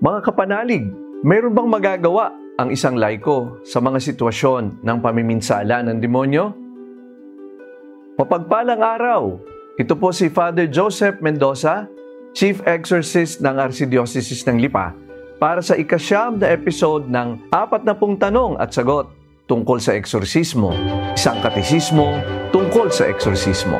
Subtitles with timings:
[0.00, 0.88] Mga kapanalig,
[1.20, 6.56] mayroon bang magagawa ang isang laiko sa mga sitwasyon ng pamiminsala ng demonyo?
[8.16, 9.36] Mapagpalang araw!
[9.76, 11.84] Ito po si Father Joseph Mendoza,
[12.32, 14.96] Chief Exorcist ng Archdiocese ng Lipa,
[15.36, 19.04] para sa ikasyam na episode ng apat na pong tanong at sagot
[19.44, 20.72] tungkol sa eksorsismo,
[21.12, 22.08] isang katesismo
[22.56, 23.76] tungkol sa eksorsismo.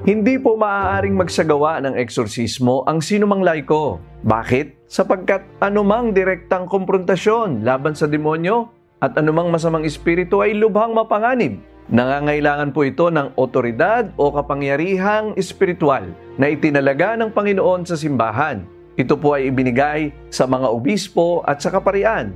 [0.00, 4.00] Hindi po maaaring magsagawa ng eksorsismo ang sinumang laiko.
[4.24, 4.88] Bakit?
[4.88, 8.72] Sapagkat anumang direktang komprontasyon laban sa demonyo
[9.04, 11.60] at anumang masamang espiritu ay lubhang mapanganib.
[11.92, 16.08] Nangangailangan po ito ng otoridad o kapangyarihang espiritual
[16.40, 18.64] na itinalaga ng Panginoon sa simbahan.
[18.96, 22.32] Ito po ay ibinigay sa mga obispo at sa kaparian.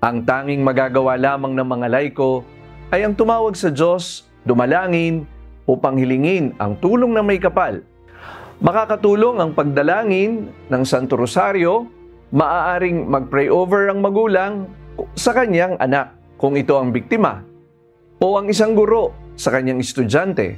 [0.00, 2.48] Ang tanging magagawa lamang ng mga laiko
[2.88, 5.28] ay ang tumawag sa Diyos, dumalangin,
[5.64, 7.80] upang hilingin ang tulong ng may kapal.
[8.60, 11.88] Makakatulong ang pagdalangin ng Santo Rosario,
[12.30, 14.70] maaaring mag-pray over ang magulang
[15.18, 17.42] sa kanyang anak kung ito ang biktima,
[18.22, 20.56] o ang isang guro sa kanyang estudyante.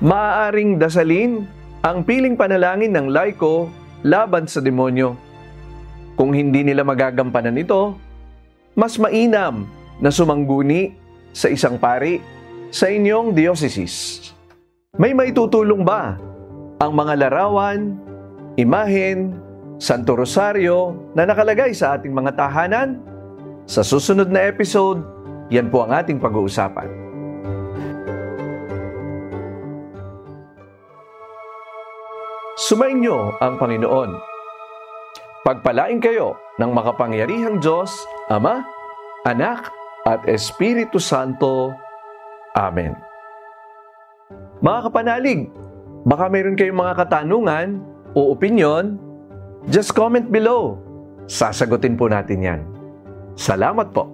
[0.00, 1.44] Maaaring dasalin
[1.84, 3.68] ang piling panalangin ng laiko
[4.04, 5.16] laban sa demonyo.
[6.16, 7.96] Kung hindi nila magagampanan ito,
[8.76, 9.64] mas mainam
[10.00, 10.92] na sumangguni
[11.32, 12.20] sa isang pari
[12.72, 14.32] sa inyong diocese.
[15.00, 16.20] May maitutulong ba
[16.76, 17.96] ang mga larawan,
[18.60, 19.32] imahen,
[19.80, 23.00] Santo Rosario na nakalagay sa ating mga tahanan?
[23.64, 25.00] Sa susunod na episode,
[25.48, 26.84] yan po ang ating pag-uusapan.
[32.60, 34.10] Sumainyo ang Panginoon.
[35.48, 37.88] Pagpalain kayo ng makapangyarihang Diyos,
[38.28, 38.68] Ama,
[39.24, 39.72] Anak,
[40.04, 41.72] at Espiritu Santo.
[42.52, 43.09] Amen.
[44.60, 45.48] Mga kapanalig,
[46.04, 47.80] baka mayroon kayong mga katanungan
[48.12, 49.00] o opinion,
[49.72, 50.76] just comment below.
[51.30, 52.60] Sasagutin po natin yan.
[53.38, 54.10] Salamat po.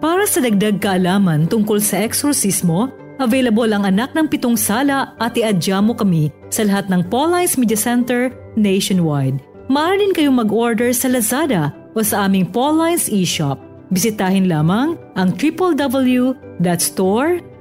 [0.00, 5.80] Para sa dagdag kaalaman tungkol sa eksorsismo, available ang anak ng pitong sala at iadya
[5.80, 9.40] mo kami sa lahat ng Pauline's Media Center nationwide.
[9.72, 13.56] Maaari din kayong mag-order sa Lazada o sa aming Pauline's e-shop.
[13.88, 15.32] Bisitahin lamang ang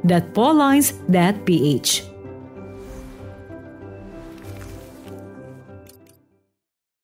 [0.03, 2.12] pauline.pauline's.ph.